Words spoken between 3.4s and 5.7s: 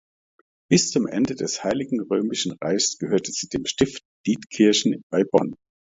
dem Stift Dietkirchen bei Bonn.